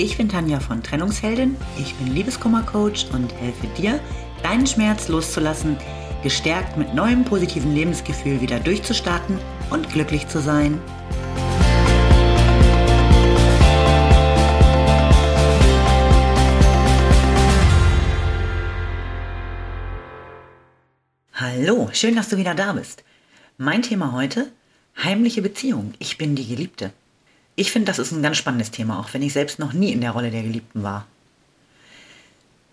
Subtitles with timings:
[0.00, 3.98] Ich bin Tanja von Trennungsheldin, ich bin Liebeskummercoach und helfe dir,
[4.44, 5.76] deinen Schmerz loszulassen,
[6.22, 10.80] gestärkt mit neuem positiven Lebensgefühl wieder durchzustarten und glücklich zu sein.
[21.32, 23.02] Hallo, schön, dass du wieder da bist.
[23.56, 24.46] Mein Thema heute,
[25.02, 25.94] heimliche Beziehung.
[25.98, 26.92] Ich bin die Geliebte.
[27.58, 30.00] Ich finde, das ist ein ganz spannendes Thema, auch wenn ich selbst noch nie in
[30.00, 31.08] der Rolle der Geliebten war.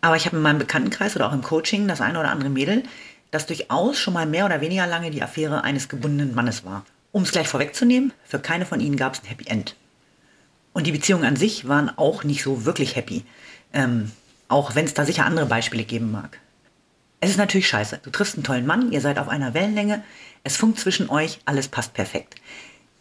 [0.00, 2.82] Aber ich habe in meinem Bekanntenkreis oder auch im Coaching das eine oder andere Mädel,
[3.30, 6.84] das durchaus schon mal mehr oder weniger lange die Affäre eines gebundenen Mannes war.
[7.12, 9.76] Um es gleich vorwegzunehmen, für keine von ihnen gab es ein Happy End.
[10.72, 13.24] Und die Beziehungen an sich waren auch nicht so wirklich happy.
[13.72, 14.10] Ähm,
[14.48, 16.40] auch wenn es da sicher andere Beispiele geben mag.
[17.20, 18.00] Es ist natürlich scheiße.
[18.02, 20.02] Du triffst einen tollen Mann, ihr seid auf einer Wellenlänge,
[20.42, 22.40] es funkt zwischen euch, alles passt perfekt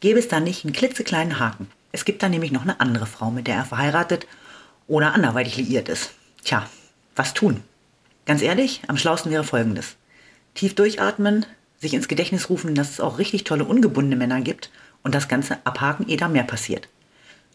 [0.02, 1.68] gäbe es da nicht einen klitzekleinen Haken.
[1.94, 4.28] Es gibt da nämlich noch eine andere Frau, mit der er verheiratet
[4.88, 6.12] oder anderweitig liiert ist.
[6.44, 6.68] Tja,
[7.16, 7.62] was tun?
[8.26, 9.96] Ganz ehrlich, am schlausten wäre folgendes.
[10.54, 11.46] Tief durchatmen,
[11.80, 14.70] sich ins Gedächtnis rufen, dass es auch richtig tolle ungebundene Männer gibt
[15.04, 16.88] und das Ganze abhaken, ehe da mehr passiert.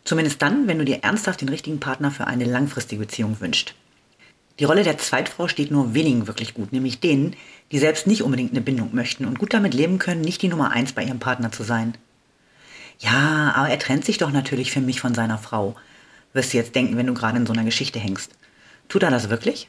[0.05, 3.75] Zumindest dann, wenn du dir ernsthaft den richtigen Partner für eine langfristige Beziehung wünschst.
[4.59, 7.37] Die Rolle der Zweitfrau steht nur wenigen wirklich gut, nämlich denen,
[7.73, 10.71] die selbst nicht unbedingt eine Bindung möchten und gut damit leben können, nicht die Nummer
[10.71, 11.95] eins bei ihrem Partner zu sein.
[12.99, 15.77] Ja, aber er trennt sich doch natürlich für mich von seiner Frau.
[16.33, 18.33] Wirst du jetzt denken, wenn du gerade in so einer Geschichte hängst.
[18.89, 19.69] Tut er das wirklich?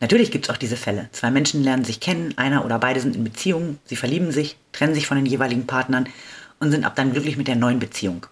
[0.00, 1.08] Natürlich gibt es auch diese Fälle.
[1.12, 4.94] Zwei Menschen lernen sich kennen, einer oder beide sind in Beziehung, sie verlieben sich, trennen
[4.94, 6.08] sich von den jeweiligen Partnern
[6.60, 8.26] und sind ab dann glücklich mit der neuen Beziehung.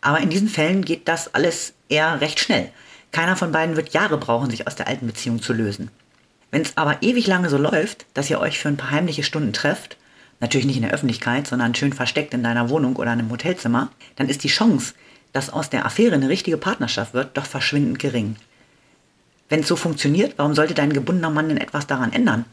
[0.00, 2.70] Aber in diesen Fällen geht das alles eher recht schnell.
[3.12, 5.90] Keiner von beiden wird Jahre brauchen, sich aus der alten Beziehung zu lösen.
[6.50, 9.52] Wenn es aber ewig lange so läuft, dass ihr euch für ein paar heimliche Stunden
[9.52, 9.96] trefft
[10.40, 13.90] natürlich nicht in der Öffentlichkeit, sondern schön versteckt in deiner Wohnung oder in einem Hotelzimmer,
[14.16, 14.94] dann ist die Chance,
[15.32, 18.36] dass aus der Affäre eine richtige Partnerschaft wird, doch verschwindend gering.
[19.48, 22.44] Wenn es so funktioniert, warum sollte dein gebundener Mann denn etwas daran ändern?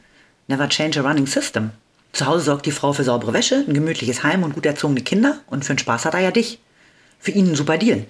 [0.47, 1.71] Never change a running system.
[2.13, 5.39] Zu Hause sorgt die Frau für saubere Wäsche, ein gemütliches Heim und gut erzogene Kinder
[5.47, 6.59] und für den Spaß hat er ja dich.
[7.19, 8.05] Für ihn ein super Deal.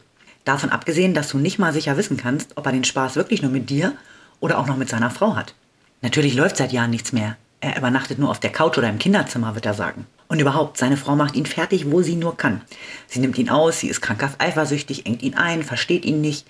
[0.45, 3.51] Davon abgesehen, dass du nicht mal sicher wissen kannst, ob er den Spaß wirklich nur
[3.51, 3.93] mit dir
[4.39, 5.53] oder auch noch mit seiner Frau hat.
[6.01, 7.37] Natürlich läuft seit Jahren nichts mehr.
[7.61, 10.07] Er übernachtet nur auf der Couch oder im Kinderzimmer, wird er sagen.
[10.27, 12.61] Und überhaupt, seine Frau macht ihn fertig, wo sie nur kann.
[13.07, 16.47] Sie nimmt ihn aus, sie ist krankhaft eifersüchtig, engt ihn ein, versteht ihn nicht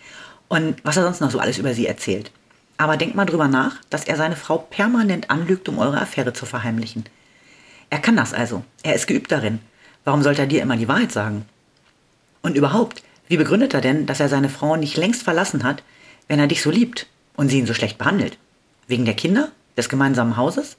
[0.51, 2.29] und was er sonst noch so alles über sie erzählt.
[2.77, 6.45] Aber denkt mal drüber nach, dass er seine Frau permanent anlügt, um eure Affäre zu
[6.45, 7.05] verheimlichen.
[7.89, 8.63] Er kann das also.
[8.83, 9.59] Er ist geübt darin.
[10.03, 11.45] Warum sollte er dir immer die Wahrheit sagen?
[12.41, 15.83] Und überhaupt, wie begründet er denn, dass er seine Frau nicht längst verlassen hat,
[16.27, 18.37] wenn er dich so liebt und sie ihn so schlecht behandelt?
[18.87, 19.51] Wegen der Kinder?
[19.77, 20.75] Des gemeinsamen Hauses?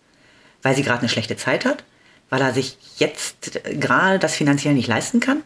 [0.62, 1.84] Weil sie gerade eine schlechte Zeit hat,
[2.30, 5.42] weil er sich jetzt gerade das finanziell nicht leisten kann?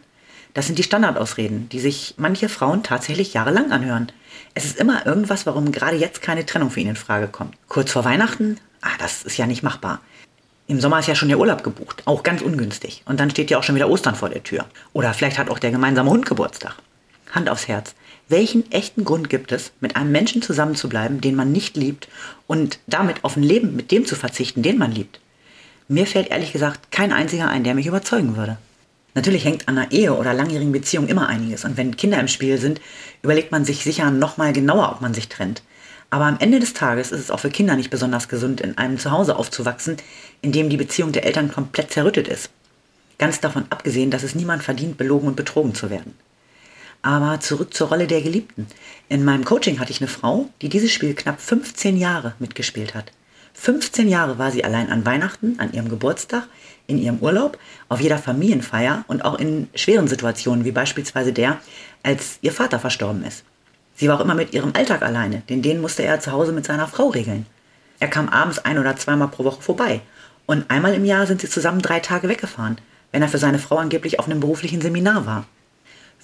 [0.54, 4.10] Das sind die Standardausreden, die sich manche Frauen tatsächlich jahrelang anhören.
[4.54, 7.54] Es ist immer irgendwas, warum gerade jetzt keine Trennung für ihn in Frage kommt.
[7.68, 8.58] Kurz vor Weihnachten?
[8.80, 10.00] Ah, das ist ja nicht machbar.
[10.66, 13.02] Im Sommer ist ja schon der Urlaub gebucht, auch ganz ungünstig.
[13.04, 14.64] Und dann steht ja auch schon wieder Ostern vor der Tür.
[14.94, 16.74] Oder vielleicht hat auch der gemeinsame Hund Geburtstag.
[17.32, 17.94] Hand aufs Herz.
[18.28, 22.08] Welchen echten Grund gibt es, mit einem Menschen zusammenzubleiben, den man nicht liebt
[22.48, 25.20] und damit auf ein Leben mit dem zu verzichten, den man liebt?
[25.86, 28.58] Mir fällt ehrlich gesagt kein einziger ein, der mich überzeugen würde.
[29.14, 32.58] Natürlich hängt an einer Ehe oder langjährigen Beziehung immer einiges und wenn Kinder im Spiel
[32.58, 32.80] sind,
[33.22, 35.62] überlegt man sich sicher nochmal genauer, ob man sich trennt.
[36.10, 38.98] Aber am Ende des Tages ist es auch für Kinder nicht besonders gesund, in einem
[38.98, 39.98] Zuhause aufzuwachsen,
[40.42, 42.50] in dem die Beziehung der Eltern komplett zerrüttet ist.
[43.18, 46.14] Ganz davon abgesehen, dass es niemand verdient, belogen und betrogen zu werden.
[47.06, 48.66] Aber zurück zur Rolle der Geliebten.
[49.08, 53.12] In meinem Coaching hatte ich eine Frau, die dieses Spiel knapp 15 Jahre mitgespielt hat.
[53.54, 56.48] 15 Jahre war sie allein an Weihnachten, an ihrem Geburtstag,
[56.88, 57.58] in ihrem Urlaub,
[57.88, 61.60] auf jeder Familienfeier und auch in schweren Situationen, wie beispielsweise der,
[62.02, 63.44] als ihr Vater verstorben ist.
[63.94, 66.66] Sie war auch immer mit ihrem Alltag alleine, denn den musste er zu Hause mit
[66.66, 67.46] seiner Frau regeln.
[68.00, 70.00] Er kam abends ein oder zweimal pro Woche vorbei.
[70.46, 72.78] Und einmal im Jahr sind sie zusammen drei Tage weggefahren,
[73.12, 75.46] wenn er für seine Frau angeblich auf einem beruflichen Seminar war.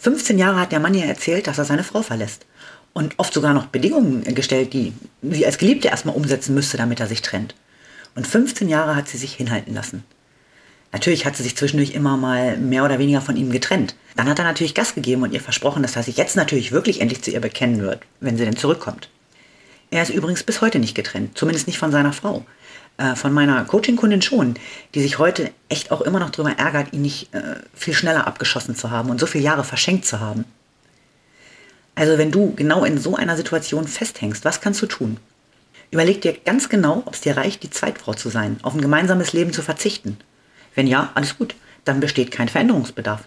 [0.02, 2.44] 15 Jahre hat der Mann ihr erzählt, dass er seine Frau verlässt.
[2.93, 7.06] Und oft sogar noch Bedingungen gestellt, die sie als Geliebte erstmal umsetzen müsste, damit er
[7.06, 7.54] sich trennt.
[8.16, 10.02] Und 15 Jahre hat sie sich hinhalten lassen.
[10.90, 13.94] Natürlich hat sie sich zwischendurch immer mal mehr oder weniger von ihm getrennt.
[14.16, 17.00] Dann hat er natürlich Gas gegeben und ihr versprochen, dass er sich jetzt natürlich wirklich
[17.00, 19.08] endlich zu ihr bekennen wird, wenn sie denn zurückkommt.
[19.93, 22.44] Er ist übrigens bis heute nicht getrennt, zumindest nicht von seiner Frau.
[22.99, 24.55] Äh, von meiner Coaching-Kundin schon,
[24.94, 28.77] die sich heute echt auch immer noch darüber ärgert, ihn nicht äh, viel schneller abgeschossen
[28.77, 30.44] zu haben und so viele Jahre verschenkt zu haben.
[31.94, 35.19] Also wenn du genau in so einer Situation festhängst, was kannst du tun?
[35.91, 39.33] Überleg dir ganz genau, ob es dir reicht, die Zweitfrau zu sein, auf ein gemeinsames
[39.33, 40.17] Leben zu verzichten.
[40.75, 41.55] Wenn ja, alles gut,
[41.85, 43.25] dann besteht kein Veränderungsbedarf.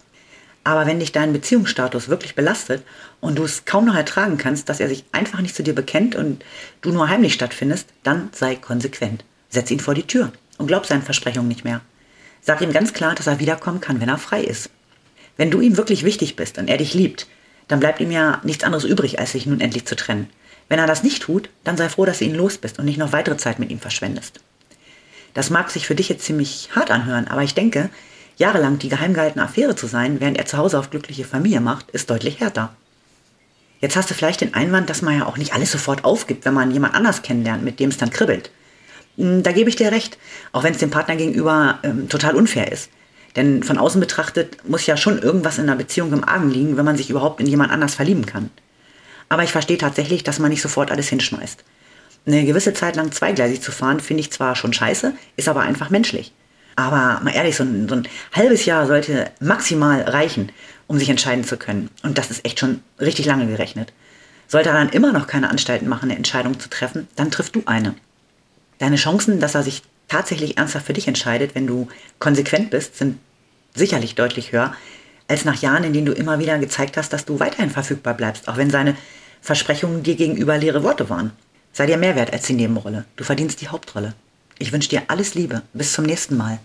[0.64, 2.84] Aber wenn dich dein Beziehungsstatus wirklich belastet
[3.22, 6.16] und du es kaum noch ertragen kannst, dass er sich einfach nicht zu dir bekennt
[6.16, 6.44] und
[6.82, 9.24] du nur heimlich stattfindest, dann sei konsequent.
[9.56, 11.81] Setz ihn vor die Tür und glaub seinen Versprechungen nicht mehr.
[12.42, 14.69] Sag ihm ganz klar, dass er wiederkommen kann, wenn er frei ist.
[15.38, 17.25] Wenn du ihm wirklich wichtig bist und er dich liebt,
[17.69, 20.30] dann bleibt ihm ja nichts anderes übrig, als sich nun endlich zu trennen.
[20.68, 22.98] Wenn er das nicht tut, dann sei froh, dass du ihn los bist und nicht
[22.98, 24.42] noch weitere Zeit mit ihm verschwendest.
[25.34, 27.90] Das mag sich für dich jetzt ziemlich hart anhören, aber ich denke,
[28.38, 31.92] jahrelang die geheim gehaltene Affäre zu sein, während er zu Hause auf glückliche Familie macht,
[31.92, 32.75] ist deutlich härter.
[33.80, 36.54] Jetzt hast du vielleicht den Einwand, dass man ja auch nicht alles sofort aufgibt, wenn
[36.54, 38.50] man jemand anders kennenlernt, mit dem es dann kribbelt.
[39.18, 40.18] Hm, da gebe ich dir recht,
[40.52, 42.90] auch wenn es dem Partner gegenüber ähm, total unfair ist.
[43.36, 46.86] Denn von außen betrachtet muss ja schon irgendwas in einer Beziehung im Argen liegen, wenn
[46.86, 48.50] man sich überhaupt in jemand anders verlieben kann.
[49.28, 51.64] Aber ich verstehe tatsächlich, dass man nicht sofort alles hinschmeißt.
[52.26, 55.90] Eine gewisse Zeit lang zweigleisig zu fahren, finde ich zwar schon scheiße, ist aber einfach
[55.90, 56.32] menschlich.
[56.76, 60.52] Aber mal ehrlich, so ein, so ein halbes Jahr sollte maximal reichen,
[60.88, 61.90] um sich entscheiden zu können.
[62.04, 63.94] Und das ist echt schon richtig lange gerechnet.
[64.48, 67.64] Sollte er dann immer noch keine Anstalten machen, eine Entscheidung zu treffen, dann triffst du
[67.66, 67.96] eine.
[68.80, 71.88] Deine Chancen, dass er sich tatsächlich ernsthaft für dich entscheidet, wenn du
[72.19, 73.18] konsequent bist, sind
[73.74, 74.75] sicherlich deutlich höher,
[75.27, 78.48] als nach Jahren, in denen du immer wieder gezeigt hast, dass du weiterhin verfügbar bleibst,
[78.48, 78.95] auch wenn seine
[79.42, 81.31] Versprechungen dir gegenüber leere Worte waren.
[81.74, 83.06] Sei dir mehr wert als die Nebenrolle.
[83.16, 84.13] Du verdienst die Hauptrolle.
[84.60, 85.62] Ich wünsche dir alles Liebe.
[85.74, 86.60] Bis zum nächsten Mal.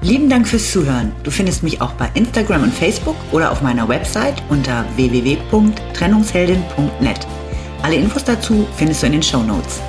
[0.00, 1.12] Lieben Dank fürs Zuhören.
[1.24, 7.26] Du findest mich auch bei Instagram und Facebook oder auf meiner Website unter www.trennungsheldin.net.
[7.82, 9.80] Alle Infos dazu findest du in den Show Notes.